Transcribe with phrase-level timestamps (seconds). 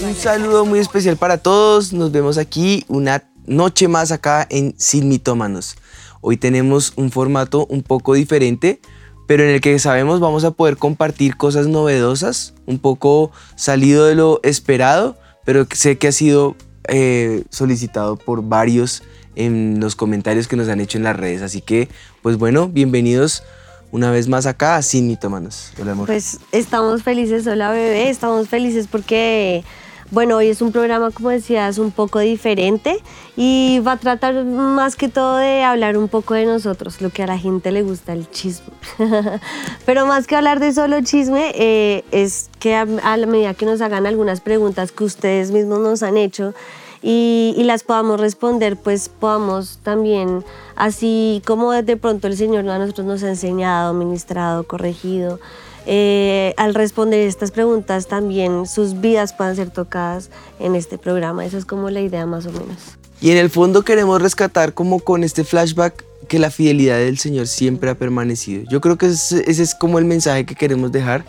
[0.00, 1.92] Un saludo muy especial para todos.
[1.94, 5.76] Nos vemos aquí una noche más acá en Sin Mitómanos.
[6.20, 8.80] Hoy tenemos un formato un poco diferente,
[9.26, 14.16] pero en el que sabemos vamos a poder compartir cosas novedosas, un poco salido de
[14.16, 16.56] lo esperado, pero sé que ha sido
[16.88, 19.02] eh, solicitado por varios
[19.34, 21.42] en los comentarios que nos han hecho en las redes.
[21.42, 21.88] Así que,
[22.22, 23.42] pues bueno, bienvenidos
[23.90, 25.72] una vez más acá a Sin Mitómanos.
[25.80, 26.06] Hola, amor.
[26.06, 29.64] Pues estamos felices, hola bebé, estamos felices porque,
[30.12, 32.98] bueno, hoy es un programa, como decías, un poco diferente
[33.34, 37.22] y va a tratar más que todo de hablar un poco de nosotros, lo que
[37.22, 38.66] a la gente le gusta, el chisme.
[39.86, 43.64] Pero más que hablar de solo chisme, eh, es que a, a la medida que
[43.64, 46.52] nos hagan algunas preguntas que ustedes mismos nos han hecho,
[47.02, 50.44] y, y, las podamos responder, pues podamos también,
[50.76, 55.40] así como de pronto el Señor a nosotros nos ha enseñado, ministrado, corregido,
[55.84, 61.44] eh, al responder estas preguntas también sus vidas puedan ser tocadas en este programa.
[61.44, 62.78] Esa es como la idea más o menos.
[63.20, 67.46] Y en el fondo queremos rescatar como con este flashback que la fidelidad del Señor
[67.46, 68.64] siempre ha permanecido.
[68.68, 71.24] Yo creo que ese, es como el mensaje que queremos dejar,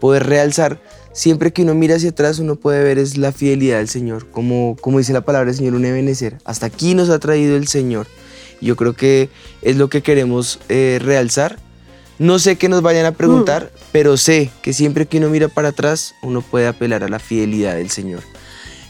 [0.00, 0.80] poder realzar
[1.12, 4.76] siempre que uno mira hacia atrás, uno puede ver es la fidelidad del Señor, como,
[4.80, 6.38] como dice la palabra del Señor, un ebenecer.
[6.44, 8.06] Hasta aquí nos ha traído el Señor.
[8.60, 9.28] Yo creo que
[9.62, 11.58] es lo que queremos eh, realzar.
[12.18, 13.78] No sé qué nos vayan a preguntar, mm.
[13.90, 17.74] pero sé que siempre que uno mira para atrás, uno puede apelar a la fidelidad
[17.74, 18.22] del Señor.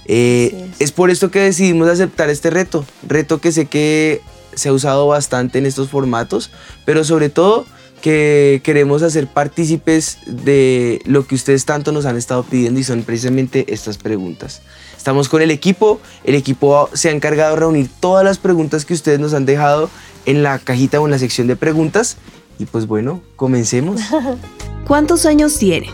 [0.04, 0.80] Eh, es.
[0.80, 4.20] es por esto que decidimos aceptar este reto, reto que sé que
[4.54, 6.50] se ha usado bastante en estos formatos,
[6.84, 7.64] pero sobre todo
[8.02, 13.02] que queremos hacer partícipes de lo que ustedes tanto nos han estado pidiendo y son
[13.04, 14.60] precisamente estas preguntas.
[14.96, 18.92] Estamos con el equipo, el equipo se ha encargado de reunir todas las preguntas que
[18.92, 19.88] ustedes nos han dejado
[20.26, 22.18] en la cajita o en la sección de preguntas
[22.58, 24.00] y pues bueno, comencemos.
[24.86, 25.90] ¿Cuántos años tiene?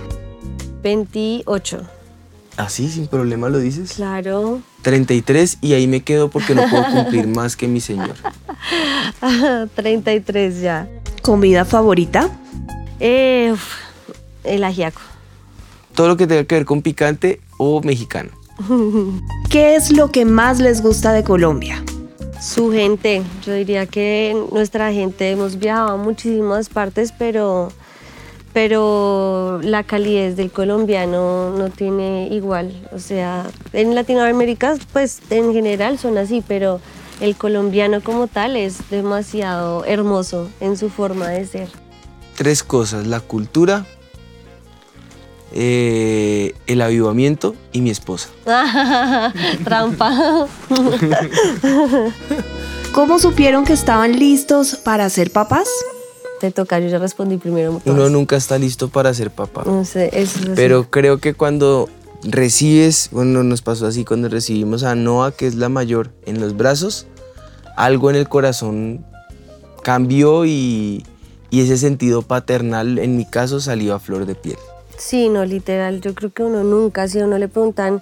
[0.83, 1.83] 28.
[2.57, 3.93] Así, sin problema lo dices.
[3.93, 4.61] Claro.
[4.83, 8.17] 33 y ahí me quedo porque no puedo cumplir más que mi señor.
[9.75, 10.89] 33 ya.
[11.29, 12.31] ¿Comida favorita?
[13.01, 13.55] Eh,
[14.45, 15.03] el ajiaco.
[15.95, 18.31] Todo lo que tenga que ver con picante o mexicano.
[19.51, 21.85] ¿Qué es lo que más les gusta de Colombia?
[22.41, 23.23] Su gente.
[23.45, 27.73] Yo diría que nuestra gente hemos viajado a muchísimas partes, pero,
[28.55, 32.73] pero la calidez del colombiano no tiene igual.
[32.91, 36.81] O sea, en Latinoamérica, pues en general son así, pero
[37.21, 41.69] el colombiano como tal es demasiado hermoso en su forma de ser.
[42.37, 43.87] Tres cosas, la cultura,
[45.53, 48.29] eh, el avivamiento y mi esposa.
[49.65, 50.47] Trampa.
[52.93, 55.69] ¿Cómo supieron que estaban listos para ser papás?
[56.41, 57.81] Te toca, yo ya respondí primero.
[57.85, 59.65] Uno nunca está listo para ser papá.
[59.67, 61.89] No sé, eso es Pero creo que cuando
[62.23, 66.57] recibes, bueno, nos pasó así cuando recibimos a Noah, que es la mayor, en los
[66.57, 67.07] brazos,
[67.77, 69.05] algo en el corazón
[69.83, 71.05] cambió y,
[71.51, 74.59] y ese sentido paternal en mi caso salió a flor de piel.
[74.97, 78.01] Sí, no, literal, yo creo que uno nunca, si a uno le preguntan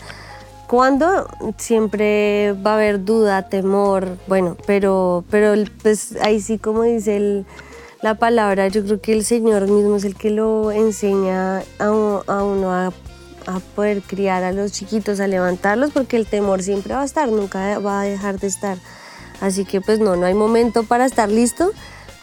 [0.67, 1.29] cuándo,
[1.59, 7.47] siempre va a haber duda, temor, bueno, pero, pero pues ahí sí como dice el,
[8.03, 11.91] la palabra, yo creo que el Señor mismo es el que lo enseña a, a
[11.91, 12.93] uno a,
[13.47, 17.31] a, poder criar a los chiquitos, a levantarlos, porque el temor siempre va a estar,
[17.31, 18.79] nunca va a dejar de estar.
[19.41, 21.73] Así que pues no, no hay momento para estar listo,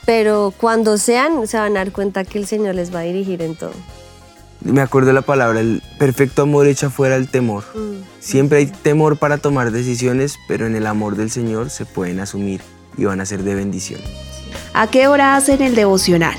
[0.05, 3.41] pero cuando sean se van a dar cuenta que el Señor les va a dirigir
[3.41, 3.73] en todo
[4.63, 7.63] me acuerdo de la palabra, el perfecto amor echa fuera el temor.
[7.73, 8.03] Mm.
[8.19, 12.61] Siempre hay temor para tomar decisiones, pero en el amor del Señor se pueden asumir
[12.97, 13.99] y van a ser de bendición.
[14.73, 16.35] ¿A qué hora hacen el devocional?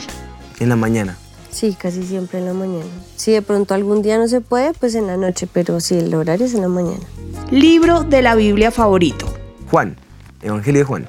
[0.59, 1.17] En la mañana.
[1.55, 2.91] Sí, casi siempre en la mañana.
[3.17, 6.15] Si de pronto algún día no se puede, pues en la noche, pero sí, el
[6.15, 7.05] horario es en la mañana.
[7.51, 9.27] Libro de la Biblia favorito.
[9.71, 9.97] Juan,
[10.43, 11.09] Evangelio de Juan.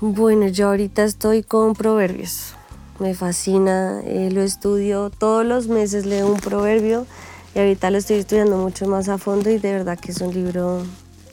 [0.00, 2.54] Bueno, yo ahorita estoy con Proverbios
[2.98, 7.06] me fascina, eh, lo estudio todos los meses, leo un proverbio
[7.54, 10.32] y ahorita lo estoy estudiando mucho más a fondo y de verdad que es un
[10.32, 10.82] libro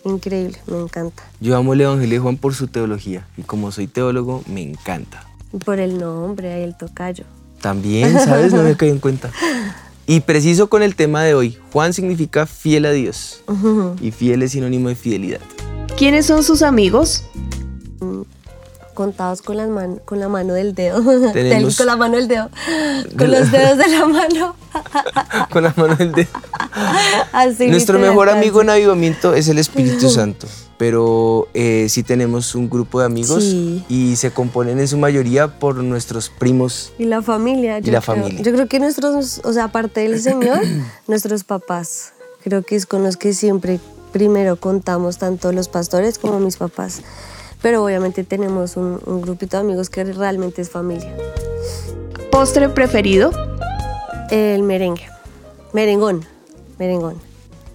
[0.05, 1.23] increíble, me encanta.
[1.39, 5.25] Yo amo el Evangelio de Juan por su teología y como soy teólogo me encanta.
[5.65, 7.25] Por el nombre, el tocayo.
[7.63, 8.51] También, ¿sabes?
[8.51, 9.31] No me caí en cuenta.
[10.05, 13.41] Y preciso con el tema de hoy, Juan significa fiel a Dios
[14.01, 15.39] y fiel es sinónimo de fidelidad.
[15.97, 17.23] ¿Quiénes son sus amigos?
[18.93, 21.03] Contados con, las man con la mano del dedo.
[21.03, 22.49] con la mano del dedo.
[23.17, 24.55] Con los dedos de la mano.
[25.51, 26.29] con la mano del dedo.
[27.31, 30.47] Así Nuestro mejor amigo en avivamiento es el Espíritu Santo,
[30.77, 33.83] pero eh, sí tenemos un grupo de amigos Sí.
[33.89, 36.93] y se componen en su mayoría por nuestros primos.
[36.97, 37.79] Y la familia.
[37.79, 38.15] Y yo la creo.
[38.15, 38.41] familia.
[38.43, 40.59] Yo creo que nuestros, o sea, aparte del Señor,
[41.07, 42.13] nuestros papás.
[42.43, 43.79] Creo que es con los que siempre
[44.11, 47.01] primero contamos, tanto los pastores como mis papás.
[47.63, 51.11] Pero obviamente tenemos un, un grupito de amigos que realmente es familia.
[52.31, 53.31] ¿Postre preferido?
[54.29, 55.07] El merengue.
[55.73, 56.25] Merengón.
[56.77, 57.15] Merengón.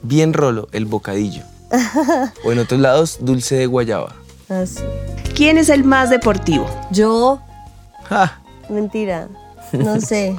[0.03, 1.43] Bien rolo, el bocadillo.
[2.45, 4.15] o en otros lados, dulce de guayaba.
[4.49, 4.83] Así.
[5.35, 6.67] ¿Quién es el más deportivo?
[6.93, 7.41] Yo,
[8.09, 9.29] Ja, mentira.
[9.73, 10.37] No sé.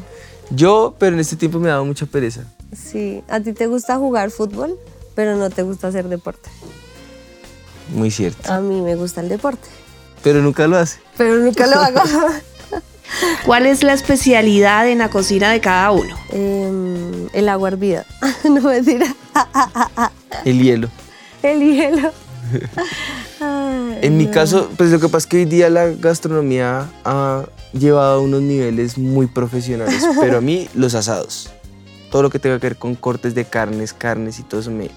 [0.49, 2.43] Yo, pero en este tiempo me ha dado mucha pereza.
[2.75, 3.23] Sí.
[3.27, 4.77] A ti te gusta jugar fútbol,
[5.15, 6.49] pero no te gusta hacer deporte.
[7.91, 8.51] Muy cierto.
[8.51, 9.68] A mí me gusta el deporte,
[10.24, 11.00] Pero nunca lo hace.
[11.18, 12.01] pero nunca lo hago.
[13.45, 16.15] ¿Cuál es la especialidad en la cocina de cada uno?
[16.31, 18.06] Em, el agua hervida.
[18.44, 19.07] no mentira.
[20.45, 20.89] El hielo.
[21.41, 22.12] El hielo.
[23.41, 24.31] Ay, En mi no.
[24.31, 28.42] caso, pues lo que pasa es que hoy día la gastronomía ha llevado a unos
[28.42, 31.50] niveles muy profesionales, pero a mí los asados,
[32.12, 34.89] todo lo que tenga que ver con cortes de carnes, carnes y todo eso me,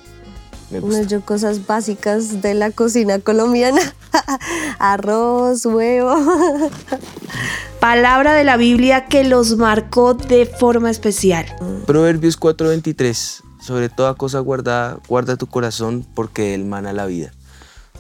[0.73, 1.03] me gusta.
[1.03, 3.81] yo cosas básicas de la cocina colombiana.
[4.79, 6.17] Arroz, huevo.
[7.81, 11.47] Palabra de la Biblia que los marcó de forma especial.
[11.87, 17.33] Proverbios 4:23, sobre toda cosa guardada, guarda tu corazón porque de él mana la vida.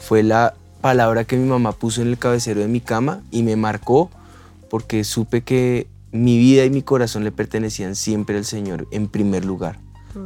[0.00, 3.56] Fue la palabra que mi mamá puso en el cabecero de mi cama y me
[3.56, 4.10] marcó
[4.70, 9.44] porque supe que mi vida y mi corazón le pertenecían siempre al Señor en primer
[9.44, 9.78] lugar.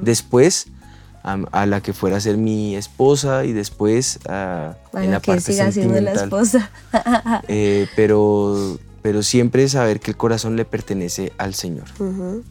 [0.02, 0.68] Después
[1.26, 5.20] a, a la que fuera a ser mi esposa y después a, en Bueno, la
[5.20, 6.24] que parte siga siendo la sentimental.
[6.24, 6.70] esposa.
[7.48, 11.84] Eh, pero, pero siempre saber que el corazón le pertenece al Señor.
[11.98, 12.42] Ujú.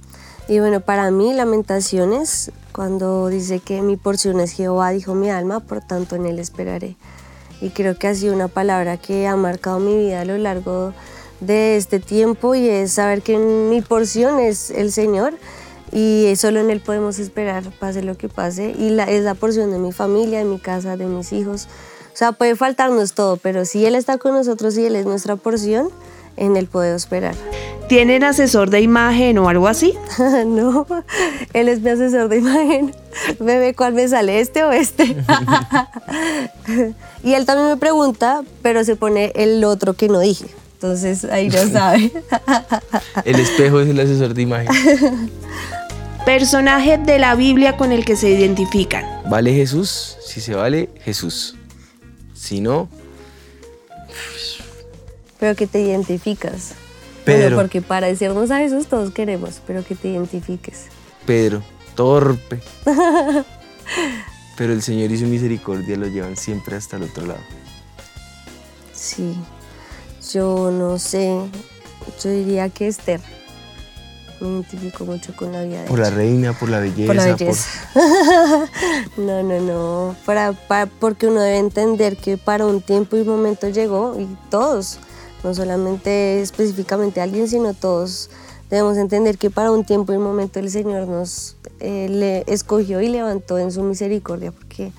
[0.48, 5.60] Y bueno, para mí, Lamentaciones, cuando dice que mi porción es Jehová, dijo mi alma,
[5.62, 6.96] por tanto en él esperaré.
[7.62, 10.94] Y creo que ha sido una palabra que ha marcado mi vida a lo largo
[11.40, 15.34] de este tiempo y es saber que mi porción es el Señor
[15.92, 18.76] y solo en Él podemos esperar, pase lo que pase.
[18.78, 21.68] Y la, es la porción de mi familia, de mi casa, de mis hijos.
[22.14, 25.36] O sea, puede faltarnos todo, pero si Él está con nosotros y Él es nuestra
[25.36, 25.90] porción,
[26.38, 27.36] en Él puedo esperar.
[27.88, 29.94] ¿Tienen asesor de imagen o algo así?
[30.46, 30.88] no,
[31.54, 32.96] él es mi asesor de imagen.
[33.40, 35.04] Bebé, ¿cuál me sale, este o este?
[37.24, 40.48] y él también me pregunta, pero se pone el otro que no dije.
[40.76, 42.12] Entonces ahí ya sabe.
[43.26, 45.32] El espejo es el asesor de imagen.
[46.26, 49.06] Personaje de la Biblia con el que se identifican.
[49.30, 50.18] ¿Vale Jesús?
[50.26, 51.56] Si se vale, Jesús.
[52.34, 52.90] Si no,
[55.40, 56.74] pero que te identificas.
[57.24, 57.42] Pedro.
[57.42, 60.86] Bueno, porque para decirnos a Jesús todos queremos, pero que te identifiques.
[61.26, 61.64] Pedro,
[61.96, 62.60] torpe.
[64.58, 67.42] Pero el Señor y su misericordia lo llevan siempre hasta el otro lado.
[68.94, 69.36] Sí,
[70.34, 71.40] yo no sé,
[72.24, 73.22] yo diría que Esther.
[74.42, 76.16] Me identifico mucho con la vida de Por la ella.
[76.18, 77.08] reina, por la belleza.
[77.08, 77.70] Por la belleza.
[79.18, 80.16] no, no, no.
[80.26, 84.28] Para, para- porque uno debe entender que para un tiempo y un momento llegó y
[84.50, 85.00] todos,
[85.44, 88.30] no solamente específicamente alguien, sino todos
[88.70, 93.00] debemos entender que para un tiempo y un momento el Señor nos eh, le escogió
[93.00, 94.92] y levantó en su misericordia, porque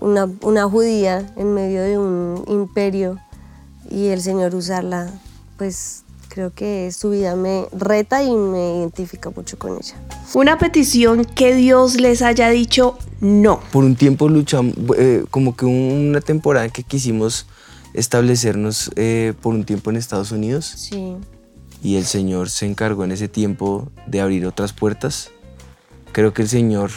[0.00, 3.18] una, una judía en medio de un imperio
[3.90, 5.10] y el Señor usarla,
[5.56, 9.94] pues creo que su vida me reta y me identifica mucho con ella.
[10.34, 13.60] Una petición que Dios les haya dicho no.
[13.72, 17.46] Por un tiempo luchamos, eh, como que una temporada que quisimos
[17.94, 21.16] establecernos eh, por un tiempo en Estados Unidos Sí.
[21.82, 25.30] y el Señor se encargó en ese tiempo de abrir otras puertas.
[26.12, 26.90] Creo que el Señor,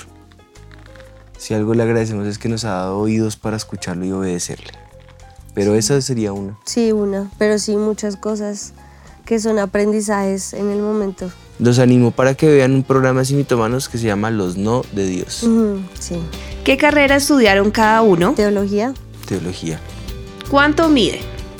[1.38, 4.72] si algo le agradecemos es que nos ha dado oídos para escucharlo y obedecerle.
[5.60, 6.58] Pero esa sería una.
[6.64, 8.72] Sí, una, pero sí muchas cosas
[9.26, 11.30] que son aprendizajes en el momento.
[11.60, 15.06] Los animo para que vean un programa sin mitomanos que se llama Los No de
[15.06, 15.46] Dios,
[16.00, 16.16] Sí.
[16.64, 18.34] ¿Qué carrera estudiaron cada uno?
[18.36, 18.94] Teología.
[19.28, 19.82] teología.
[20.50, 21.20] ¿Cuánto mide?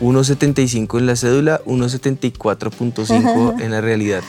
[0.00, 4.22] 1.75 en la cédula, 1.74.5 en la realidad.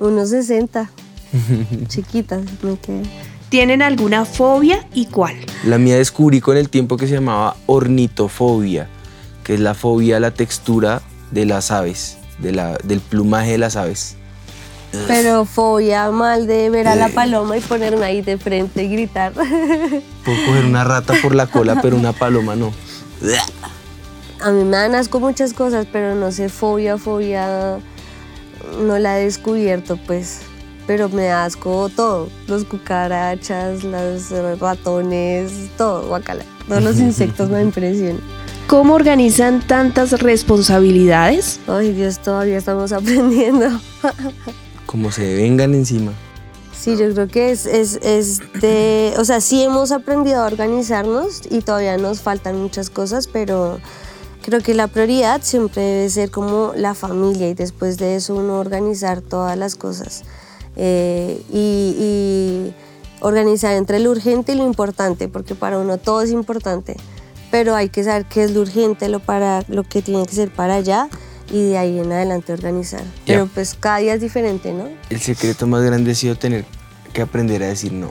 [0.00, 0.88] 1.60.
[1.88, 3.02] Chiquita, me quedé.
[3.54, 5.36] ¿Tienen alguna fobia y cuál?
[5.62, 8.88] La mía descubrí con el tiempo que se llamaba ornitofobia,
[9.44, 13.58] que es la fobia a la textura de las aves, de la, del plumaje de
[13.58, 14.16] las aves.
[15.06, 19.32] Pero fobia mal de ver a la paloma y ponerme ahí de frente y gritar.
[19.34, 22.72] Puedo coger una rata por la cola, pero una paloma no.
[24.40, 27.78] A mí me dan asco muchas cosas, pero no sé, fobia, fobia,
[28.80, 30.40] no la he descubierto, pues.
[30.86, 32.28] Pero me da asco todo.
[32.46, 36.44] Los cucarachas, los ratones, todo, guacala.
[36.68, 38.20] Todos los insectos me impresionan.
[38.66, 41.60] ¿Cómo organizan tantas responsabilidades?
[41.66, 43.66] Ay, Dios, todavía estamos aprendiendo.
[44.86, 46.12] Como se vengan encima.
[46.72, 51.42] Sí, yo creo que es, es, es de, o sea, sí hemos aprendido a organizarnos
[51.50, 53.80] y todavía nos faltan muchas cosas, pero
[54.42, 58.58] creo que la prioridad siempre debe ser como la familia y después de eso uno
[58.58, 60.24] organizar todas las cosas.
[60.76, 62.74] Eh, y, y
[63.20, 66.96] organizar entre lo urgente y lo importante, porque para uno todo es importante,
[67.50, 70.50] pero hay que saber qué es lo urgente, lo, para, lo que tiene que ser
[70.52, 71.08] para allá
[71.50, 73.02] y de ahí en adelante organizar.
[73.26, 74.88] Pero pues cada día es diferente, ¿no?
[75.10, 76.64] El secreto más grande ha sido tener
[77.12, 78.10] que aprender a decir no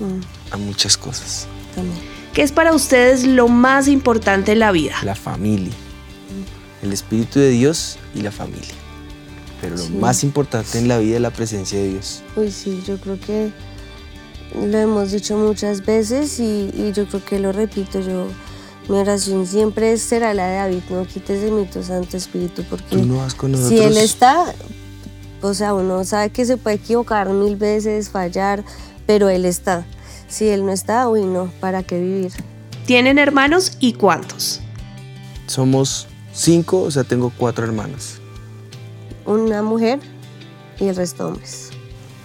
[0.00, 0.20] Mm,
[0.52, 1.46] a muchas cosas.
[1.74, 1.98] también.
[2.32, 4.94] ¿Qué es para ustedes lo más importante en la vida?
[5.02, 5.72] La familia,
[6.82, 8.74] el Espíritu de Dios y la familia.
[9.60, 9.90] Pero lo Sí.
[9.92, 12.22] más importante en la vida es la presencia de Dios.
[12.36, 13.50] Uy, sí, yo creo que
[14.54, 18.28] lo hemos dicho muchas veces y, y yo creo que lo repito, yo
[18.88, 22.96] mi oración siempre será la de David, no quites de mí tu Santo Espíritu, porque
[22.96, 23.78] Tú no vas con nosotros.
[23.78, 24.54] si Él está,
[25.42, 28.64] o sea, uno sabe que se puede equivocar mil veces, fallar,
[29.06, 29.84] pero Él está.
[30.28, 32.32] Si Él no está, uy, no, ¿para qué vivir?
[32.86, 34.60] ¿Tienen hermanos y cuántos?
[35.46, 38.20] Somos cinco, o sea, tengo cuatro hermanos
[39.28, 40.00] Una mujer
[40.80, 41.68] y el resto hombres.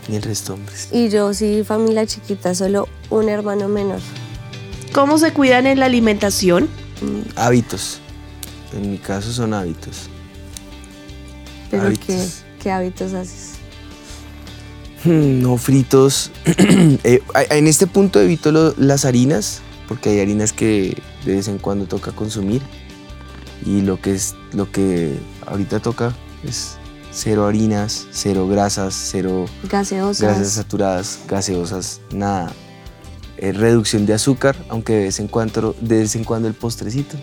[0.08, 0.88] y el resto hombres.
[0.92, 4.00] Y yo sí, familia chiquita, solo un hermano menor.
[4.94, 6.70] ¿Cómo se cuidan en la alimentación?
[7.36, 8.00] Hábitos.
[8.74, 10.10] En mi caso son hábitos.
[11.72, 12.06] Pero Hábitos.
[12.06, 12.28] ¿qué,
[12.64, 13.52] ¿qué hábitos haces?
[15.04, 16.32] Hmm, No fritos.
[17.04, 20.96] Eh, en este punto evito lo- las harinas, porque hay harinas que
[21.26, 22.62] de vez en cuando toca consumir.
[23.66, 25.18] Y lo que es lo que
[25.48, 26.14] ahorita toca
[26.48, 26.78] es
[27.14, 30.22] cero harinas, cero grasas, cero Gaseosas.
[30.22, 32.52] grasas saturadas, gaseosas, nada.
[33.38, 37.18] Eh, reducción de azúcar, aunque de vez en cuando, de vez en cuando el postrecito.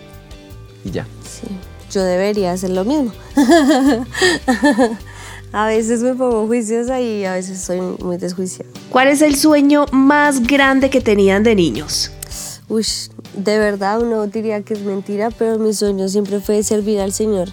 [0.84, 1.06] Y ya.
[1.28, 1.46] Sí,
[1.90, 3.12] yo debería hacer lo mismo.
[5.52, 8.70] a veces me pongo juiciosa y a veces soy muy desjuiciada.
[8.90, 12.10] ¿Cuál es el sueño más grande que tenían de niños?
[12.68, 12.86] Uy,
[13.34, 17.48] de verdad uno diría que es mentira, pero mi sueño siempre fue servir al Señor.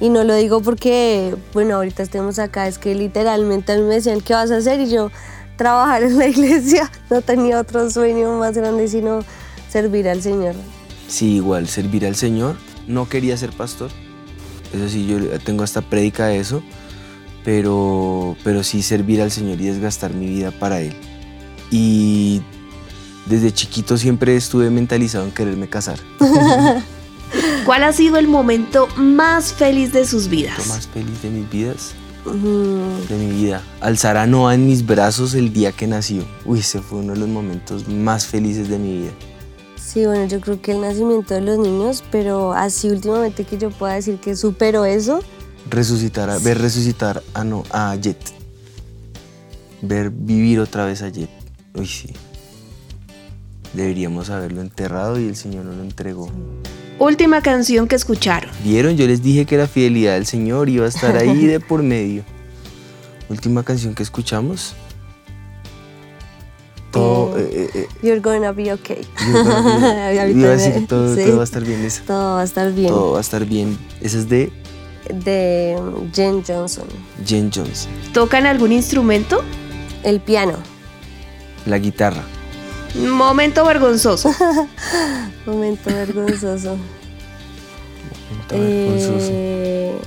[0.00, 3.94] Y no lo digo porque, bueno, ahorita estemos acá, es que literalmente a mí me
[3.94, 4.80] decían, ¿qué vas a hacer?
[4.80, 5.10] Y yo,
[5.56, 6.90] trabajar en la iglesia.
[7.10, 9.20] No tenía otro sueño más grande sino
[9.68, 10.54] servir al Señor.
[11.06, 12.56] Sí, igual, servir al Señor.
[12.86, 13.90] No quería ser pastor.
[14.72, 16.62] Eso sí, yo tengo hasta prédica de eso.
[17.44, 20.94] Pero, pero sí servir al Señor y desgastar mi vida para Él.
[21.70, 22.40] Y
[23.26, 25.98] desde chiquito siempre estuve mentalizado en quererme casar.
[27.64, 30.66] ¿Cuál ha sido el momento más feliz de sus Lo vidas?
[30.66, 31.92] más feliz de mis vidas,
[32.24, 33.62] de mi vida.
[33.80, 36.24] Alzar a Noah en mis brazos el día que nació.
[36.44, 39.10] Uy, ese fue uno de los momentos más felices de mi vida.
[39.76, 43.70] Sí, bueno, yo creo que el nacimiento de los niños, pero así últimamente que yo
[43.70, 45.20] pueda decir que supero eso,
[45.68, 48.18] Resucitar, a- ver resucitar a, no, a Jet.
[49.82, 51.28] Ver vivir otra vez a Jet.
[51.74, 52.08] Uy, sí.
[53.74, 56.28] Deberíamos haberlo enterrado y el Señor nos lo entregó.
[57.00, 58.50] Última canción que escucharon.
[58.62, 58.94] ¿Vieron?
[58.98, 62.24] Yo les dije que la fidelidad del Señor iba a estar ahí de por medio.
[63.30, 64.74] Última canción que escuchamos.
[66.90, 67.38] Todo.
[67.38, 69.00] Eh, eh, eh, you're gonna be okay.
[69.16, 69.46] también
[70.18, 71.24] Ahorita iba a decir todo, sí.
[71.24, 71.80] todo va a estar bien.
[71.86, 72.02] Eso.
[72.06, 72.88] Todo va a estar bien.
[72.88, 73.78] Todo va a estar bien.
[74.02, 74.52] Esa es de
[75.24, 75.78] De
[76.12, 76.84] Jen Johnson.
[77.24, 77.90] Jen Johnson.
[78.12, 79.42] ¿Tocan algún instrumento?
[80.02, 80.52] El piano.
[81.64, 82.24] La guitarra.
[83.10, 84.30] Momento vergonzoso.
[85.46, 86.76] Momento vergonzoso.
[88.42, 89.28] Está vergonzoso.
[89.30, 89.98] Eh,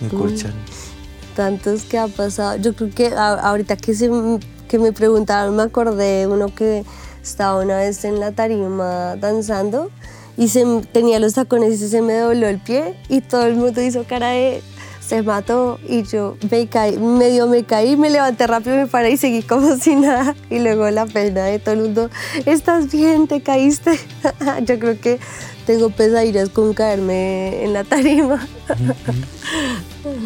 [0.00, 0.52] Me corchan.
[1.34, 2.56] tantos que ha pasado.
[2.56, 4.10] Yo creo que a- ahorita que, se,
[4.68, 6.84] que me preguntaron, me acordé de uno que
[7.22, 9.90] estaba una vez en la tarima danzando
[10.36, 13.80] y se, tenía los tacones y se me dobló el pie y todo el mundo
[13.82, 14.62] hizo cara de
[15.06, 19.16] se mató y yo me caí, medio me caí, me levanté rápido, me paré y
[19.16, 22.10] seguí como si nada y luego la pena de todo el mundo,
[22.44, 23.28] ¿estás bien?
[23.28, 23.98] ¿Te caíste?
[24.62, 25.20] yo creo que
[25.64, 28.46] tengo pesadillas con caerme en la tarima.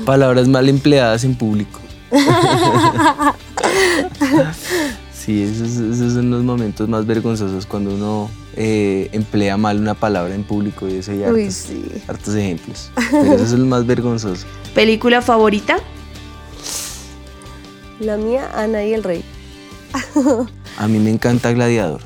[0.04, 1.80] Palabras mal empleadas en público.
[5.20, 10.34] sí, esos, esos son los momentos más vergonzosos cuando uno eh, emplea mal una palabra
[10.34, 11.84] en público y eso hay Uy, hartos, sí.
[12.08, 12.90] hartos ejemplos.
[13.10, 14.46] Pero eso es lo más vergonzoso.
[14.74, 15.78] ¿Película favorita?
[18.00, 19.22] La mía, Ana y el Rey.
[20.78, 22.00] A mí me encanta Gladiador.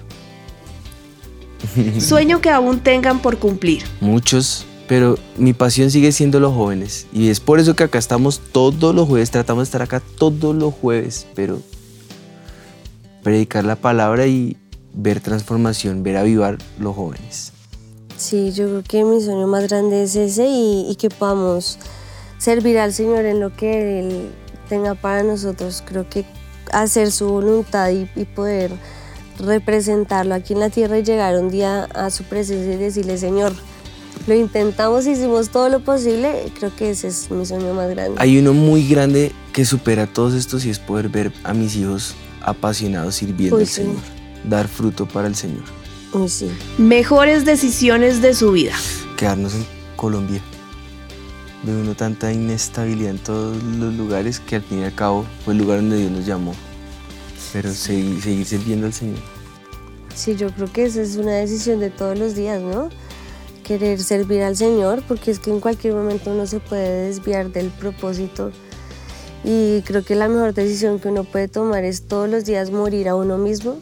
[2.01, 3.85] Sueño que aún tengan por cumplir.
[4.01, 7.07] Muchos, pero mi pasión sigue siendo los jóvenes.
[7.13, 10.55] Y es por eso que acá estamos todos los jueves, tratamos de estar acá todos
[10.55, 11.61] los jueves, pero
[13.25, 14.57] predicar la palabra y
[14.93, 17.53] ver transformación, ver avivar los jóvenes.
[18.17, 21.79] Sí, yo creo que mi sueño más grande es ese y, y que podamos
[22.39, 24.31] servir al Señor en lo que Él
[24.69, 25.83] tenga para nosotros.
[25.85, 26.25] Creo que
[26.71, 28.71] hacer su voluntad y, y poder
[29.41, 33.53] representarlo aquí en la tierra y llegar un día a su presencia y decirle, Señor,
[34.29, 38.17] lo intentamos, hicimos todo lo posible, creo que ese es mi sueño más grande.
[38.21, 42.15] Hay uno muy grande que supera todos estos y es poder ver a mis hijos
[42.45, 43.75] apasionados sirviendo Uy, al sí.
[43.83, 43.97] Señor,
[44.49, 45.65] dar fruto para el Señor,
[46.13, 46.49] Uy, sí.
[46.79, 48.73] Mejores decisiones de su vida.
[49.17, 50.41] quedarnos en Colombia.
[51.63, 55.55] Ve uno tanta inestabilidad en todos los lugares que al fin y al cabo fue
[55.55, 56.55] el lugar donde Dios nos llamó.
[57.53, 59.19] Pero seguir, seguir sirviendo al Señor.
[60.15, 62.91] Sí, yo creo que esa es una decisión de todos los días, ¿no?
[63.65, 67.69] Querer servir al Señor, porque es que en cualquier momento uno se puede desviar del
[67.69, 68.53] propósito.
[69.45, 73.09] Y creo que la mejor decisión que uno puede tomar es todos los días morir
[73.09, 73.77] a uno mismo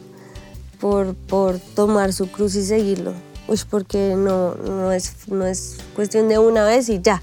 [0.81, 3.13] por, por tomar su cruz y seguirlo.
[3.47, 7.21] Uy, porque no, no, es, no es cuestión de una vez y ya,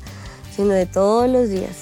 [0.57, 1.77] sino de todos los días.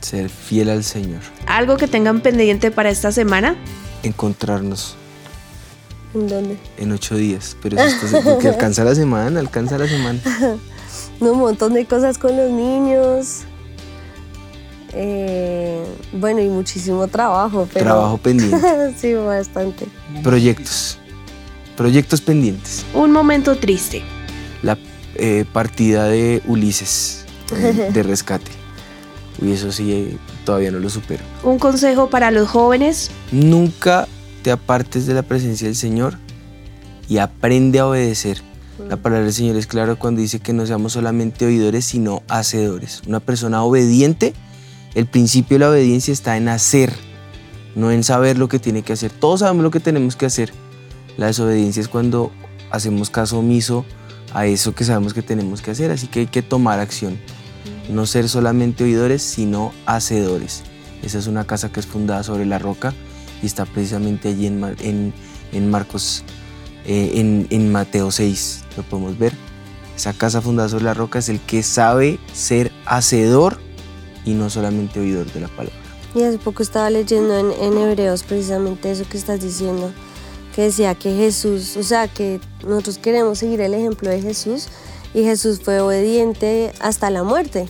[0.00, 1.20] Ser fiel al Señor.
[1.46, 3.54] Algo que tengan pendiente para esta semana.
[4.02, 4.96] Encontrarnos
[6.14, 6.58] ¿En dónde?
[6.76, 7.56] en ocho días.
[7.62, 10.20] Pero eso está- porque alcanza la semana, alcanza la semana.
[11.20, 13.42] un montón de cosas con los niños.
[14.94, 17.68] Eh, bueno, y muchísimo trabajo.
[17.72, 17.86] Pero...
[17.86, 18.94] Trabajo pendiente.
[18.96, 19.86] sí, bastante.
[20.22, 20.98] Proyectos.
[21.76, 22.84] Proyectos pendientes.
[22.94, 24.02] Un momento triste.
[24.62, 24.78] La
[25.14, 27.24] eh, partida de Ulises
[27.56, 28.50] eh, de rescate.
[29.40, 31.22] Y eso sí, eh, todavía no lo supero.
[31.42, 33.10] Un consejo para los jóvenes.
[33.30, 34.06] Nunca
[34.42, 36.18] te apartes de la presencia del Señor
[37.08, 38.42] y aprende a obedecer.
[38.88, 43.02] La palabra del Señor es clara cuando dice que no seamos solamente oidores, sino hacedores.
[43.06, 44.34] Una persona obediente,
[44.94, 46.92] el principio de la obediencia está en hacer,
[47.74, 49.10] no en saber lo que tiene que hacer.
[49.10, 50.52] Todos sabemos lo que tenemos que hacer.
[51.16, 52.30] La desobediencia es cuando
[52.70, 53.84] hacemos caso omiso
[54.34, 57.18] a eso que sabemos que tenemos que hacer, así que hay que tomar acción.
[57.90, 60.62] No ser solamente oidores, sino hacedores.
[61.02, 62.94] Esa es una casa que es fundada sobre la roca
[63.42, 65.12] y está precisamente allí en, Ma- en-
[65.52, 66.24] en Marcos,
[66.86, 69.32] eh, en, en Mateo 6, lo podemos ver.
[69.96, 73.60] Esa casa fundada sobre la roca es el que sabe ser hacedor
[74.24, 75.76] y no solamente oidor de la palabra.
[76.14, 79.92] Y hace poco estaba leyendo en, en Hebreos precisamente eso que estás diciendo,
[80.54, 84.68] que decía que Jesús, o sea, que nosotros queremos seguir el ejemplo de Jesús
[85.14, 87.68] y Jesús fue obediente hasta la muerte.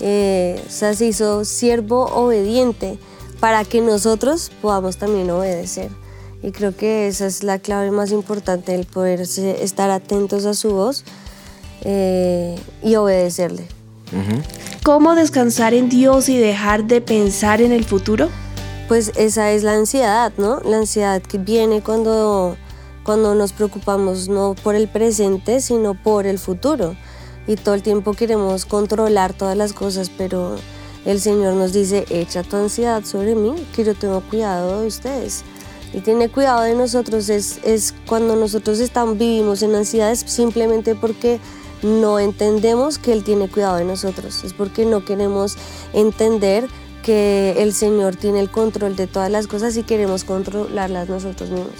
[0.00, 2.98] Eh, o sea, se hizo siervo obediente
[3.38, 5.90] para que nosotros podamos también obedecer.
[6.42, 10.70] Y creo que esa es la clave más importante, el poder estar atentos a su
[10.70, 11.04] voz
[11.82, 13.66] eh, y obedecerle.
[14.12, 14.42] Ujú.
[14.82, 18.28] ¿Cómo descansar en Dios y dejar de pensar en el futuro?
[18.88, 20.60] Pues esa es la ansiedad, ¿no?
[20.64, 22.56] La ansiedad que viene cuando,
[23.04, 26.96] cuando nos preocupamos no por el presente, sino por el futuro.
[27.46, 30.56] Y todo el tiempo queremos controlar todas las cosas, pero
[31.04, 35.44] el Señor nos dice, echa tu ansiedad sobre mí, que yo tengo cuidado de ustedes.
[35.92, 41.40] Y tiene cuidado de nosotros, es, es cuando nosotros estamos, vivimos en ansiedades simplemente porque
[41.82, 45.56] no entendemos que Él tiene cuidado de nosotros, es porque no queremos
[45.92, 46.66] entender
[47.02, 51.72] que el Señor tiene el control de todas las cosas y queremos controlarlas nosotros mismos.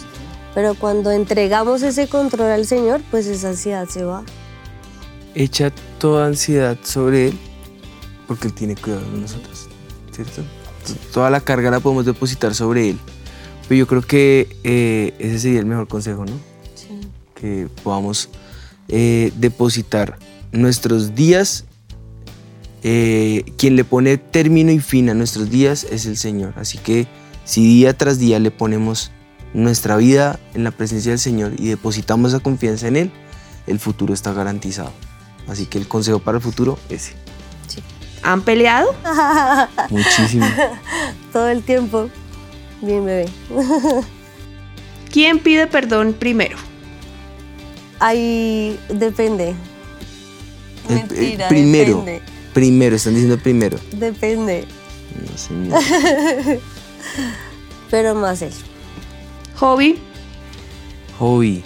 [0.54, 4.24] Pero cuando entregamos ese control al Señor, pues esa ansiedad se va.
[5.34, 7.38] Echa toda ansiedad sobre Él
[8.26, 9.68] porque Él tiene cuidado de nosotros,
[10.12, 10.42] ¿cierto?
[11.12, 12.98] Toda la carga la podemos depositar sobre Él.
[13.68, 16.50] Pero yo creo que eh, ese sería el mejor consejo, ¿no?
[17.40, 18.28] que podamos
[18.90, 20.18] eh, depositar
[20.52, 21.64] nuestros días.
[22.82, 26.54] eh, quien le pone término y fin a nuestros días es el Señor.
[26.56, 27.06] Así que
[27.44, 29.10] si día tras día le ponemos
[29.52, 33.12] nuestra vida en la presencia del Señor y depositamos esa confianza en Él,
[33.66, 34.92] el futuro está garantizado.
[35.46, 37.14] Así que el consejo para el futuro ese.
[38.22, 38.94] ¿Han peleado?
[39.90, 40.46] Muchísimo.
[41.32, 42.10] Todo el tiempo.
[42.82, 43.26] Bien, bebé.
[45.10, 46.56] ¿Quién pide perdón primero?
[48.00, 49.54] Ahí depende.
[50.88, 51.98] El- el Mentira, primero.
[51.98, 52.22] depende.
[52.52, 53.78] Primero, están diciendo primero.
[53.92, 54.64] Depende,
[55.30, 55.80] No, señor.
[57.90, 58.52] pero más él.
[59.56, 59.98] Hobby.
[61.18, 61.62] Hobby.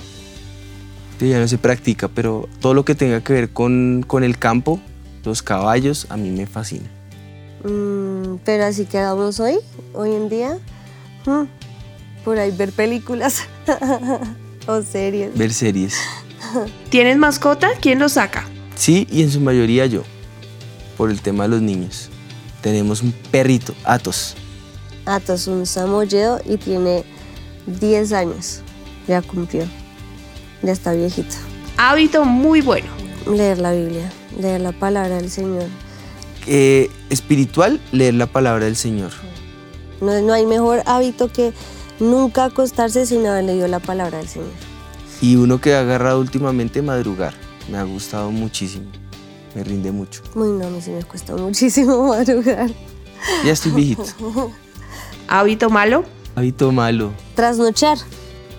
[1.20, 4.78] Ya no se practica, pero todo lo que tenga que ver con, con el campo,
[5.24, 6.90] los caballos, a mí me fascina.
[7.62, 9.56] Mm, pero así que hagamos hoy,
[9.94, 10.58] hoy en día,
[11.24, 11.44] mm,
[12.24, 13.44] por ahí ver películas
[14.66, 15.34] o series.
[15.38, 15.96] Ver series.
[16.90, 17.70] ¿Tienes mascota?
[17.80, 18.46] ¿Quién lo saca?
[18.76, 20.02] Sí, y en su mayoría yo,
[20.96, 22.10] por el tema de los niños.
[22.60, 24.36] Tenemos un perrito, Atos.
[25.06, 27.04] Atos, un samoyedo y tiene
[27.66, 28.62] 10 años.
[29.06, 29.64] Ya cumplió.
[30.62, 31.34] Ya está viejito.
[31.76, 32.86] Hábito muy bueno.
[33.30, 35.66] Leer la Biblia, leer la palabra del Señor.
[36.46, 39.12] Eh, espiritual, leer la palabra del Señor.
[40.00, 41.52] No, no hay mejor hábito que
[42.00, 44.50] nunca acostarse sin haber leído la palabra del Señor.
[45.24, 47.32] Y uno que ha agarrado últimamente, madrugar.
[47.70, 48.84] Me ha gustado muchísimo.
[49.54, 50.22] Me rinde mucho.
[50.34, 52.70] Uy, no, a mí sí me cuesta muchísimo madrugar.
[53.42, 54.04] Ya estoy viejito.
[55.28, 56.04] Hábito malo.
[56.34, 57.10] Hábito malo.
[57.34, 57.96] Trasnochar.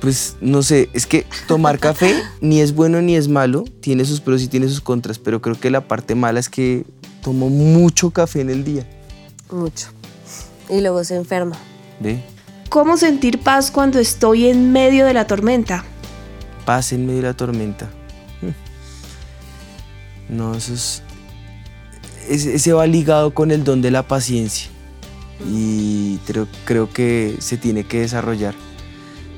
[0.01, 4.19] Pues no sé, es que tomar café ni es bueno ni es malo, tiene sus
[4.19, 6.83] pros y tiene sus contras, pero creo que la parte mala es que
[7.21, 8.89] tomo mucho café en el día.
[9.51, 9.89] Mucho.
[10.67, 11.57] Y luego se enferma.
[11.99, 12.23] ¿Ve?
[12.69, 15.85] ¿Cómo sentir paz cuando estoy en medio de la tormenta?
[16.65, 17.89] Paz en medio de la tormenta.
[18.41, 20.35] Hmm.
[20.35, 21.03] No, eso es.
[22.27, 24.69] Ese, va ligado con el don de la paciencia.
[25.47, 28.55] Y creo, creo que se tiene que desarrollar.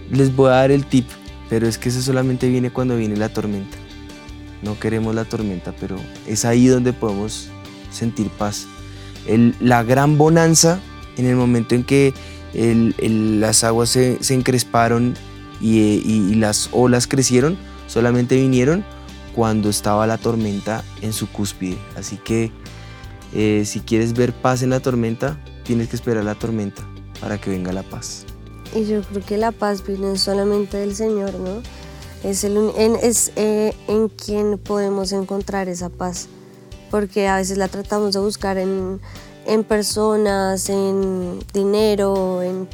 [0.09, 1.05] Les voy a dar el tip,
[1.49, 3.77] pero es que eso solamente viene cuando viene la tormenta.
[4.61, 7.49] No queremos la tormenta, pero es ahí donde podemos
[7.91, 8.67] sentir paz.
[9.59, 10.79] La gran bonanza,
[11.17, 12.13] en el momento en que
[12.53, 15.15] las aguas se, se encresparon
[15.61, 18.83] y, y- y las olas crecieron, solamente vinieron
[19.35, 21.77] cuando estaba la tormenta en su cúspide.
[21.95, 22.51] Así que
[23.33, 26.81] eh, si quieres ver paz en la tormenta, tienes que esperar la tormenta
[27.21, 28.25] para que venga la paz.
[28.75, 31.61] Y yo creo que la paz viene solamente del Señor, ¿no?
[32.23, 36.27] Es, el, en, es eh, en quien podemos encontrar esa paz.
[36.89, 38.99] Porque a veces la tratamos de buscar en,
[39.45, 42.67] en personas, en dinero, en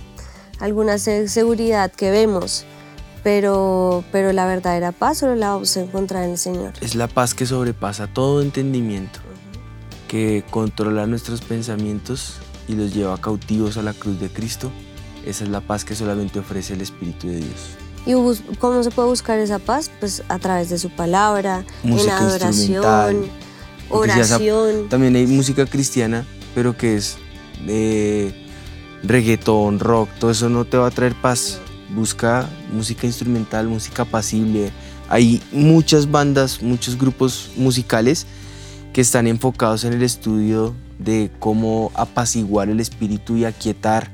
[0.60, 2.66] alguna se- seguridad que vemos.
[3.24, 6.74] Pero, pero la verdadera paz solo la vamos a encontrar en el Señor.
[6.82, 9.20] Es la paz que sobrepasa todo entendimiento,
[10.08, 12.36] que controla nuestros pensamientos
[12.68, 14.72] y los lleva cautivos a la cruz de Cristo.
[15.26, 17.78] Esa es la paz que solamente ofrece el Espíritu de Dios.
[18.06, 18.14] ¿Y
[18.58, 19.90] cómo se puede buscar esa paz?
[20.00, 23.30] Pues a través de su palabra, Música en adoración,
[23.90, 24.90] oración.
[24.90, 27.18] También hay música cristiana, pero que es
[27.68, 28.34] eh,
[29.04, 31.60] reggaetón, rock, todo eso no te va a traer paz.
[31.96, 34.72] Busca música instrumental, música apacible.
[35.10, 38.26] Hay muchas bandas, muchos grupos musicales
[38.94, 44.10] que están enfocados en el estudio de cómo apaciguar el espíritu y aquietar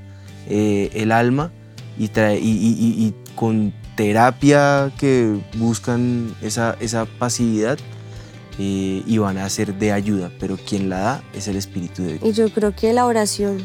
[0.48, 1.52] eh, el alma
[1.98, 7.78] y, trae- con terapia que buscan esa, esa pasividad
[8.58, 12.18] eh, y van a ser de ayuda, pero quien la da es el Espíritu de
[12.18, 12.24] Dios.
[12.24, 13.58] Y yo creo que la oración,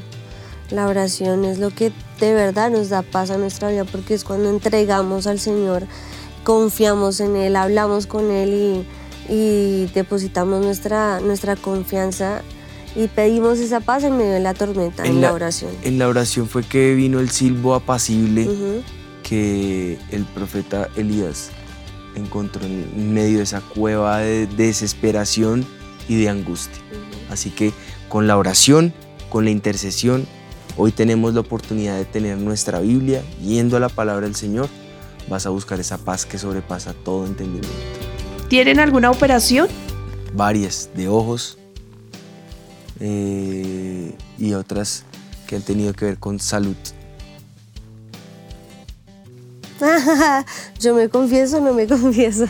[0.71, 4.25] la oración es lo que de verdad nos da paz a nuestra vida, porque es
[4.25, 5.87] cuando entregamos al Señor,
[6.43, 8.87] confiamos en Él, hablamos con Él
[9.29, 12.43] y, y depositamos nuestra, nuestra confianza
[12.97, 15.71] y pedimos esa paz en medio de la tormenta, en, la, oración.
[15.83, 18.49] En la oración fue que vino el silbo apacible
[19.23, 21.51] que el profeta Elías
[22.15, 25.67] encontró en medio de esa cueva de desesperación
[26.09, 26.81] y de angustia.
[27.31, 27.73] Así que
[28.09, 28.95] con la oración,
[29.31, 30.27] con la intercesión,
[30.77, 34.69] hoy tenemos la oportunidad de tener nuestra Biblia, yendo a la palabra del Señor,
[35.29, 37.69] vas a buscar esa paz que sobrepasa todo entendimiento.
[38.49, 39.69] ¿Tienen alguna operación?
[40.35, 41.59] Varias de ojos
[43.01, 45.05] eh, y otras
[45.47, 46.77] que han tenido que ver con salud.
[50.81, 52.47] yo me confieso, no me confieso.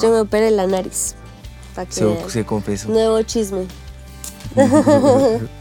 [0.00, 1.14] Yo me operé la nariz.
[1.74, 2.24] Para que vean.
[2.24, 2.88] Se, se confesó.
[2.88, 3.66] Nuevo chisme.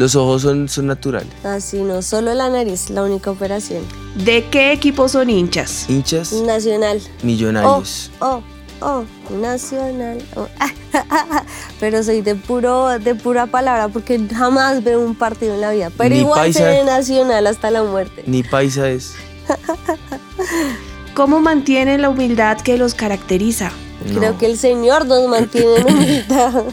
[0.00, 1.28] Los ojos son, son naturales.
[1.44, 3.84] Así no, solo la nariz, la única operación.
[4.14, 5.90] ¿De qué equipo son hinchas?
[5.90, 7.02] Hinchas Nacional.
[7.22, 8.10] millonarios.
[8.18, 8.40] Oh,
[8.80, 9.04] oh,
[9.42, 10.22] nacional.
[10.36, 10.48] oh.
[11.80, 15.90] Pero soy de puro, de pura palabra porque jamás veo un partido en la vida.
[15.94, 16.60] Pero Ni igual paisa.
[16.60, 18.22] seré nacional hasta la muerte.
[18.26, 19.12] Ni paisa es.
[21.14, 23.70] ¿Cómo mantienen la humildad que los caracteriza?
[24.02, 26.64] Creo que el Señor nos mantiene en humildad,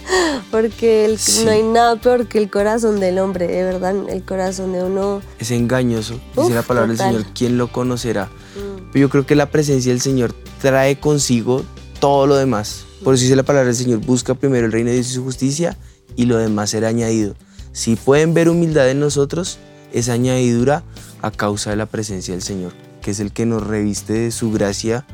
[0.52, 1.44] porque el- Sí.
[1.46, 5.22] no hay nada peor que el corazón del hombre, de verdad, el corazón de uno.
[5.40, 6.14] es engañoso.
[6.36, 7.14] Dice Uf, la palabra total.
[7.14, 8.26] del Señor, ¿quién lo conocerá?
[8.26, 11.64] mm, Pero yo creo que la presencia del Señor trae consigo
[12.00, 12.86] todo lo demás.
[13.04, 15.24] Por eso dice la palabra del Señor, busca primero el reino de Dios y su
[15.24, 15.78] justicia
[16.16, 17.36] y lo demás será añadido.
[17.74, 19.60] Si pueden ver humildad en nosotros,
[19.94, 20.84] es añadidura
[21.22, 24.52] a causa de la presencia del Señor, que es el que nos reviste de su
[24.52, 25.06] gracia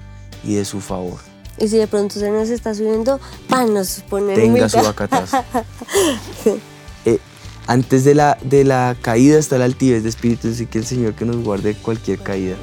[0.45, 1.17] y de su favor.
[1.59, 4.93] Y si de pronto se nos está subiendo, pan, nos pone en Tenga su humildad.
[4.95, 5.37] bacatazo.
[7.05, 7.19] Eh,
[7.67, 11.13] antes de la, de la caída está la altivez de espíritu, así que el Señor
[11.15, 12.55] que nos guarde cualquier caída.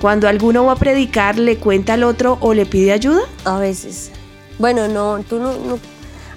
[0.00, 3.20] Cuando alguno va a predicar, ¿le cuenta al otro o le pide ayuda?
[3.44, 4.10] A veces.
[4.58, 5.78] Bueno, no, tú no, no-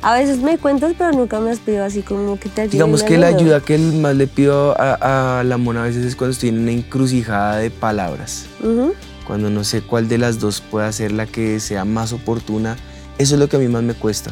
[0.01, 2.73] A veces me cuentas, pero nunca me has pedido así como que te ayude.
[2.73, 3.39] Digamos que la algo.
[3.39, 6.59] ayuda que más le pido a, a la mona a veces es cuando estoy en
[6.59, 8.47] una encrucijada de palabras.
[8.61, 8.93] Ujú.
[9.27, 12.77] Cuando no sé cuál de las dos pueda ser la que sea más oportuna.
[13.17, 14.31] Eso es lo que a mí más me cuesta.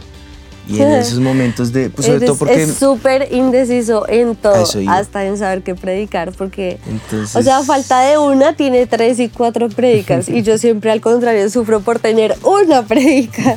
[0.67, 2.63] Y en esos momentos de, pues sobre Eres- todo porque...
[2.63, 6.80] Es súper indeciso en A todo, hasta en saber qué predicar, porque...
[6.88, 10.30] Entonces, O sea, a falta de una, tiene tres y cuatro predicas.
[10.30, 13.51] y yo siempre, al contrario, sufro por tener una predica.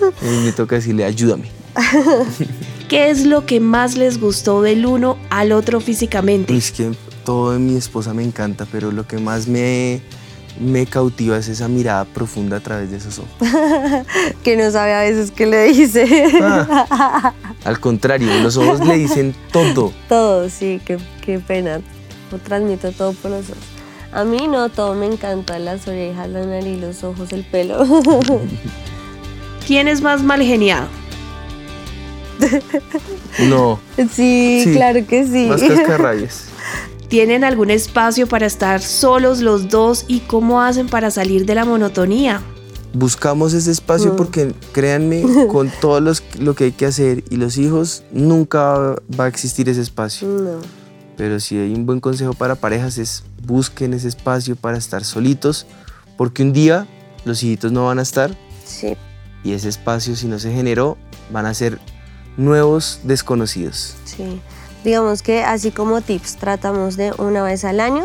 [0.00, 1.50] a mí me toca decirle, ayúdame.
[2.88, 6.54] ¿Qué es lo que más les gustó del uno al otro físicamente?
[6.56, 6.90] Es que
[7.24, 10.02] todo de mi esposa me encanta, pero lo que más me,
[10.60, 13.30] me cautiva es esa mirada profunda a través de esos ojos.
[14.44, 16.06] que no sabe a veces qué le dice.
[16.42, 17.32] Ah,
[17.64, 19.92] al contrario, los ojos le dicen todo.
[20.08, 21.80] todo, sí, qué, qué pena.
[22.30, 23.62] Lo transmito todo por los ojos.
[24.12, 27.84] A mí no, todo me encanta, las orejas, la nariz, los ojos, el pelo.
[29.66, 30.86] ¿Quién es más mal geniado?
[33.48, 35.46] No, sí, Sí, claro que sí.
[35.46, 36.46] más cascarrabias.
[37.12, 41.66] ¿Tienen algún espacio para estar solos los dos y cómo hacen para salir de la
[41.66, 42.40] monotonía?
[42.94, 44.16] Buscamos ese espacio Mm.
[44.16, 45.22] porque créanme,
[45.52, 49.68] con todo los- lo que hay que hacer y los hijos, nunca va a existir
[49.68, 50.26] ese espacio.
[50.26, 50.52] No.
[51.18, 55.66] Pero si hay un buen consejo para parejas es busquen ese espacio para estar solitos,
[56.16, 56.86] porque un día
[57.26, 58.96] los hijitos no van a estar Sí,
[59.44, 60.96] y ese espacio si no se generó
[61.30, 61.78] van a ser
[62.38, 63.96] nuevos desconocidos.
[64.06, 64.40] sí.
[64.84, 68.04] Digamos que así como tips, tratamos de una vez al año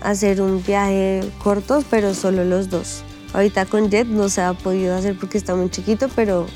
[0.00, 3.02] hacer un viaje corto, pero solo los dos.
[3.34, 6.46] Ahorita con Jet no se ha podido hacer porque está muy chiquito, pero...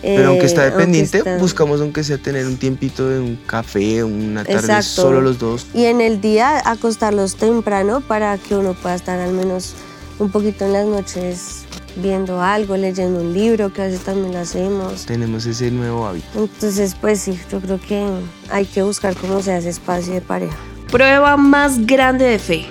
[0.00, 4.04] Pero aunque eh, está dependiente, está- buscamos aunque sea tener un tiempito de un café,
[4.04, 5.02] una tarde Exacto.
[5.02, 5.66] solo los dos.
[5.74, 9.74] Y en el día acostarlos temprano para que uno pueda estar al menos
[10.20, 11.64] un poquito en las noches
[11.96, 15.06] viendo algo, leyendo un libro, que a veces también lo hacemos.
[15.06, 16.26] Tenemos ese nuevo hábito.
[16.36, 18.06] Entonces, pues sí, yo creo que
[18.50, 20.56] hay que buscar cómo sea ese espacio de pareja.
[20.90, 22.66] Prueba más grande de fe.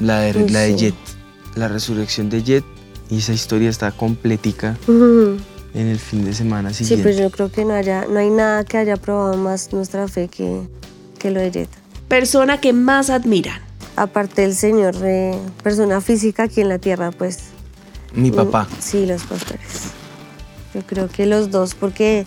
[0.00, 0.76] La de, la de sí.
[0.78, 0.94] Jet,
[1.54, 2.64] la resurrección de Jet,
[3.10, 7.02] y esa historia está completica en el fin de semana Sí, siguiente.
[7.04, 10.28] pues yo creo que no, haya, no hay nada que haya probado más nuestra fe
[10.28, 10.62] que,
[11.18, 11.68] que lo de Jet.
[12.08, 13.60] Persona que más admiran.
[13.96, 17.40] Aparte del Señor, eh, persona física aquí en la tierra, pues
[18.14, 18.66] Mi papá.
[18.80, 19.60] Sí, los pastores.
[20.74, 22.26] Yo creo que los dos, porque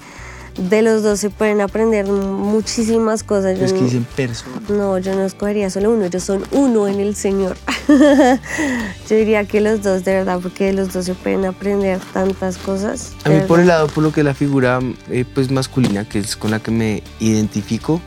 [0.57, 3.57] de los dos se pueden aprender muchísimas cosas.
[3.59, 4.61] Yo Es que no- dicen persona.
[4.69, 7.57] no, yo no escogería solo uno, ellos son uno en el Señor.
[9.09, 12.57] yo diría que los dos, de verdad, porque de los dos se pueden aprender tantas
[12.57, 13.13] cosas.
[13.23, 16.19] A mí por el lado, por lo que es la figura eh, pues masculina, que
[16.19, 17.99] es con la que me identifico,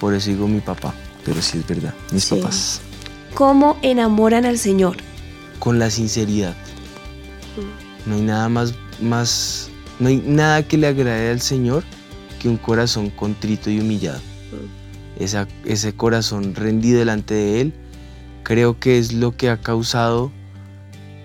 [0.00, 0.94] por eso digo mi papá.
[1.24, 2.36] Pero sí es verdad, mis Sí.
[2.36, 2.80] papás.
[3.34, 4.96] ¿Cómo enamoran al Señor?
[5.58, 6.54] Con la sinceridad.
[8.06, 11.84] No hay nada más, más, no hay nada que le agrade al Señor
[12.40, 14.20] que un corazón contrito y humillado.
[15.18, 17.72] Esa- ese corazón rendido delante de Él,
[18.42, 20.32] creo que es lo que ha causado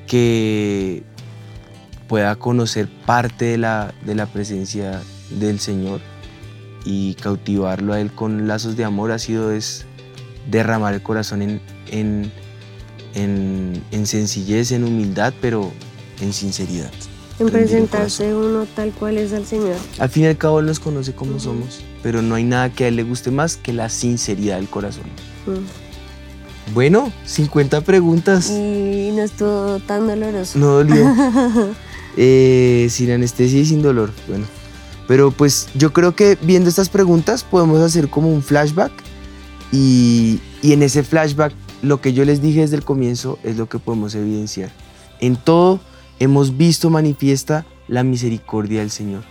[0.07, 1.03] que
[2.07, 5.99] pueda conocer parte de la, de la presencia del Señor
[6.85, 9.85] y cautivarlo a Él con lazos de amor ha sido es
[10.49, 11.61] derramar el corazón en,
[11.91, 12.31] en,
[13.15, 15.71] en- en sencillez, en humildad, pero
[16.21, 16.91] en sinceridad.
[17.39, 19.75] En presentarse uno tal cual es al Señor.
[19.99, 22.85] Al fin y al cabo Él nos conoce como somos, pero no hay nada que
[22.85, 25.05] a Él le guste más que la sinceridad del corazón.
[26.73, 28.49] Bueno, 50 preguntas.
[28.49, 30.57] Y no estuvo tan doloroso.
[30.59, 31.05] No dolió.
[32.19, 34.09] Eh, sin anestesia y sin dolor.
[34.27, 34.45] Bueno,
[35.07, 38.91] pero pues yo creo que viendo estas preguntas podemos hacer como un flashback
[39.71, 41.53] y, y en ese flashback
[41.83, 44.71] lo que yo les dije desde el comienzo es lo que podemos evidenciar.
[45.19, 45.79] En todo
[46.19, 49.23] hemos visto manifiesta la misericordia del Señor.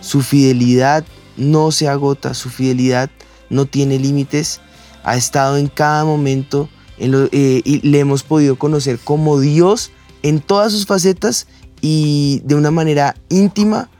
[0.00, 1.04] Su fidelidad
[1.36, 3.10] no se agota, su fidelidad
[3.50, 4.60] no tiene límites,
[5.04, 6.68] ha estado en cada momento
[6.98, 9.90] en lo- eh, y le hemos podido conocer como Dios
[10.22, 11.46] en todas sus facetas
[11.80, 13.90] y de una manera íntima,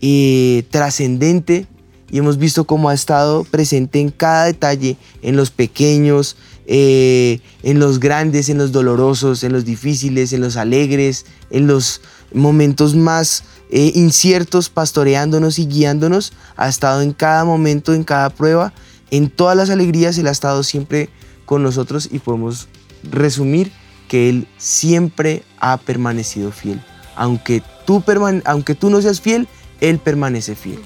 [0.00, 1.66] eh, trascendente,
[2.10, 6.36] y hemos visto cómo ha estado presente en cada detalle, en los pequeños,
[6.70, 12.02] eh, en los grandes, en los dolorosos, en los difíciles, en los alegres, en los
[12.30, 18.74] momentos más eh, inciertos, pastoreándonos y guiándonos, ha estado en cada momento, en cada prueba,
[19.10, 21.08] en todas las alegrías, Él ha estado siempre
[21.46, 22.68] con nosotros y podemos
[23.02, 23.72] resumir
[24.06, 26.82] que Él siempre ha permanecido fiel.
[27.16, 28.04] Aunque tú,
[28.44, 29.48] aunque tú no seas fiel,
[29.80, 30.80] Él permanece fiel.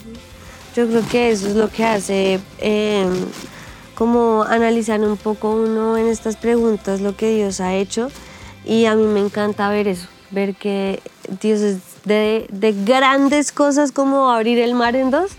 [0.77, 3.05] Yo creo que eso es lo que hace eh,
[3.95, 8.11] como analizar un poco uno en estas preguntas lo que Dios ha hecho
[8.65, 11.01] y a mí me encanta ver eso, ver que
[11.41, 15.33] Dios es de, de grandes cosas como abrir el mar en dos,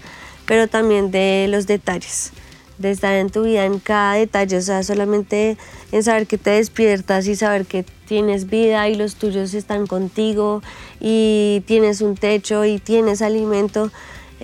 [0.45, 2.31] pero también de los detalles,
[2.77, 5.57] de estar en tu vida en cada detalle, o sea, solamente
[5.91, 10.61] en saber que te despiertas y saber que tienes vida y los tuyos están contigo
[10.99, 13.91] y tienes un techo y tienes alimento.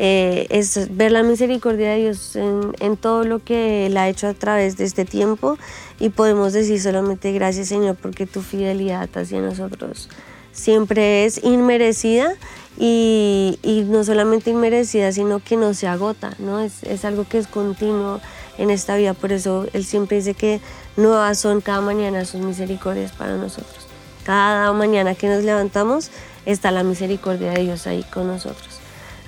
[0.02, 4.34] Eh, es ver la misericordia de Dios en, todo lo que Él ha hecho a
[4.34, 5.58] través de este tiempo
[6.00, 10.08] y podemos decir solamente gracias Señor porque tu fidelidad hacia nosotros
[10.54, 12.32] siempre es inmerecida
[12.78, 16.62] y, y, no solamente inmerecida, sino que no se agota, ¿no?
[16.62, 18.22] Es, es, algo que es continuo
[18.58, 20.62] en esta vida, por eso Él siempre dice que
[20.96, 23.86] nuevas son cada mañana sus misericordias para nosotros.
[24.24, 26.10] Cada mañana que nos levantamos
[26.46, 28.79] está la misericordia de Dios ahí con nosotros.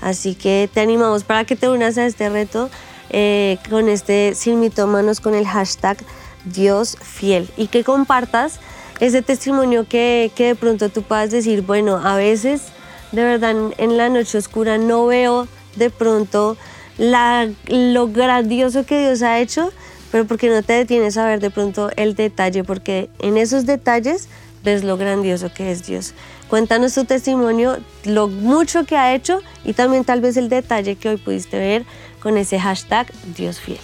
[0.02, 2.70] Así que te animamos para que te unas a este reto
[3.10, 5.98] eh, con este Sin Mitómanos con el hashtag
[6.46, 8.60] Dios Fiel y que compartas
[9.00, 12.64] ese testimonio que, que de pronto tú puedas decir, bueno, a veces
[13.12, 16.58] de verdad en la noche oscura no veo de pronto
[16.98, 19.72] la, lo grandioso que Dios ha hecho,
[20.12, 24.28] pero porque no te detienes a ver de pronto el detalle, porque en esos detalles
[24.64, 26.14] ves lo grandioso que es Dios.
[26.52, 31.10] Cuéntanos tu testimonio, lo mucho que ha hecho y también tal vez el detalle que
[31.10, 31.86] hoy pudiste ver
[32.22, 33.80] con ese hashtag Dios fiel.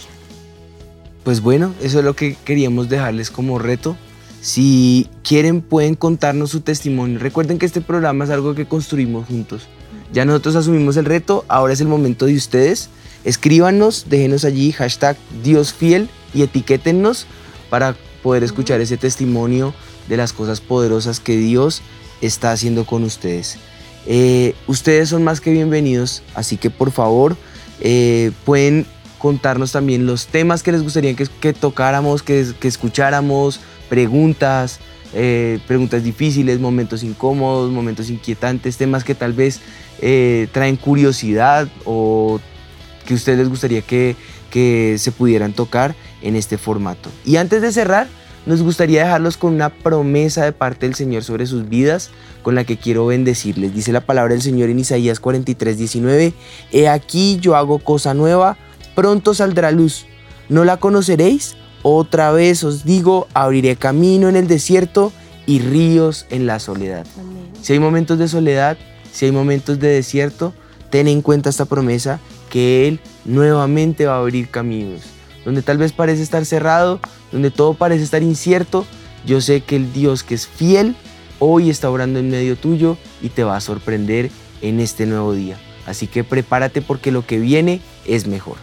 [1.23, 3.97] Pues bueno, eso es lo que queríamos dejarles como reto
[4.41, 7.19] si quieren, pueden contarnos su testimonio.
[7.19, 9.67] Recuerden que este programa es algo que construimos juntos.
[10.13, 12.89] Ya nosotros asumimos el reto, ahora es el momento de ustedes.
[13.23, 17.27] Escríbanos, déjenos allí hashtag Dios fiel y etiquétennos
[17.69, 19.73] para poder escuchar ese testimonio
[20.07, 21.81] de las cosas poderosas que Dios
[22.21, 23.57] está haciendo con ustedes.
[24.05, 27.35] Eh, ustedes son más que bienvenidos, así que por favor
[27.81, 28.85] eh, pueden
[29.17, 34.79] contarnos también los temas que les gustaría que, que tocáramos, que, que escucháramos, preguntas,
[35.13, 39.59] eh, preguntas difíciles, momentos incómodos, momentos inquietantes, temas que tal vez
[40.51, 42.39] traen curiosidad o
[43.05, 44.15] que a ustedes les gustaría que,
[44.51, 47.09] que se pudieran tocar en este formato.
[47.25, 48.07] Y antes de cerrar,
[48.47, 52.09] nos gustaría dejarlos con una promesa de parte del Señor sobre sus vidas,
[52.43, 53.75] con la que quiero bendecirles.
[53.75, 56.33] Dice la palabra del Señor en Isaías 43, 19,
[56.71, 58.57] He aquí yo hago cosa nueva,
[58.95, 60.05] pronto saldrá luz,
[60.47, 61.57] ¿no la conoceréis?
[61.83, 65.11] Otra vez os digo, abriré camino en el desierto
[65.45, 67.05] y ríos en la soledad.
[67.61, 68.77] Si hay momentos de soledad,
[69.11, 70.53] si hay momentos de desierto,
[70.89, 75.16] ten en cuenta esta promesa que Él nuevamente va a abrir caminos.
[75.47, 76.99] Donde tal vez parece estar cerrado,
[77.31, 78.85] donde todo parece estar incierto,
[79.25, 80.93] yo sé que el Dios que es fiel
[81.39, 84.29] hoy está orando en medio tuyo y te va a sorprender
[84.61, 85.57] en este nuevo día.
[85.85, 88.57] Así que prepárate porque lo que viene es mejor.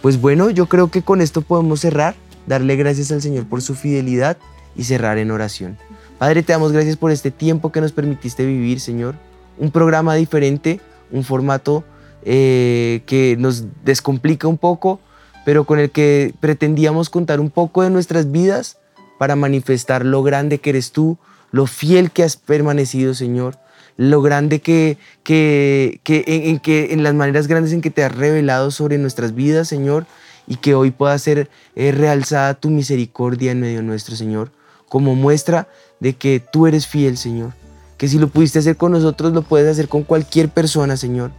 [0.00, 2.14] Pues bueno, yo creo que con esto podemos cerrar,
[2.46, 4.38] darle gracias al Señor por su fidelidad
[4.74, 5.76] y cerrar en oración.
[6.18, 9.16] Padre, te damos gracias por este tiempo que nos permitiste vivir, Señor.
[9.58, 11.84] Un programa diferente, un formato
[12.22, 14.98] eh, que nos descomplica un poco,
[15.44, 18.78] pero con el que pretendíamos contar un poco de nuestras vidas
[19.18, 21.18] para manifestar lo grande que eres tú,
[21.52, 23.58] lo fiel que has permanecido, Señor,
[23.96, 28.14] lo grande que, que, que, en, que en las maneras grandes en que te has
[28.14, 30.06] revelado sobre nuestras vidas, Señor,
[30.46, 34.50] y que hoy pueda ser eh, realzada tu misericordia en medio nuestro, Señor,
[34.88, 35.68] como muestra
[36.00, 37.52] de que tú eres fiel, Señor,
[37.96, 41.30] que si lo pudiste hacer con nosotros, lo puedes hacer con cualquier persona, Señor.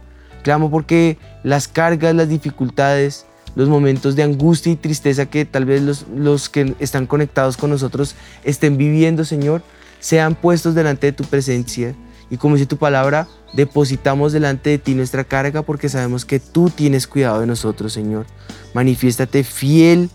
[0.42, 5.82] Clamo porque las cargas, las dificultades, los momentos de angustia y tristeza que tal vez
[5.82, 8.14] los, los que están conectados con nosotros
[8.44, 9.62] estén viviendo, Señor,
[9.98, 11.96] sean puestos delante de tu presencia
[12.30, 16.70] y como dice tu palabra, depositamos delante de ti nuestra carga porque sabemos que tú
[16.70, 18.26] tienes cuidado de nosotros, Señor.
[18.74, 20.10] Manifiéstate fiel,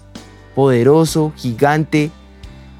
[0.53, 2.11] poderoso, gigante,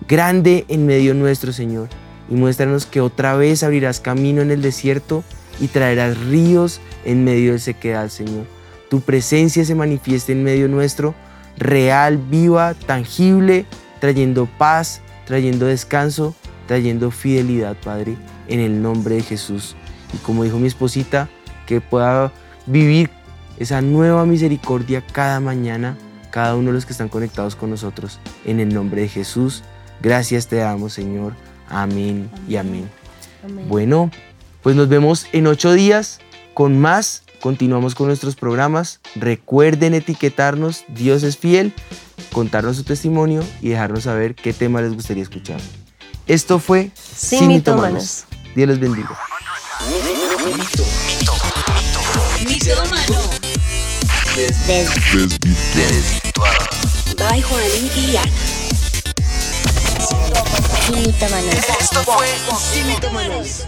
[0.07, 1.87] grande en medio nuestro, Señor.
[2.29, 5.23] Y muéstranos que otra vez abrirás camino en el desierto
[5.59, 8.45] y traerás ríos en medio de sequedad, Señor.
[8.91, 11.15] Tu presencia se manifieste en medio nuestro,
[11.57, 13.65] real, viva, tangible,
[14.01, 16.35] trayendo paz, trayendo descanso,
[16.67, 18.17] trayendo fidelidad, Padre
[18.49, 19.77] en el nombre de Jesús.
[20.13, 21.29] Y como dijo mi esposita,
[21.65, 22.33] que pueda
[22.65, 23.09] vivir
[23.57, 25.97] esa nueva misericordia cada mañana,
[26.29, 29.63] cada uno de los que están conectados con nosotros, en el nombre de Jesús.
[30.01, 31.33] Gracias te damos, Señor.
[31.69, 32.89] Amén, y amén.
[33.69, 34.11] Bueno,
[34.61, 36.19] pues nos vemos en ocho días
[36.53, 37.23] con más.
[37.41, 39.01] Continuamos con nuestros programas.
[39.15, 41.73] Recuerden etiquetarnos, Dios es fiel,
[42.31, 45.59] contarnos su testimonio y dejarnos saber qué tema les gustaría escuchar.
[46.27, 48.25] Esto fue Sin, Mitómanos.
[48.55, 49.17] Dios les bendiga.
[57.17, 57.61] By Juan
[57.95, 58.31] y Ana.
[60.85, 61.55] Sin Mitómanos.
[61.79, 62.27] Esto fue
[62.71, 63.65] Sin Mitómanos.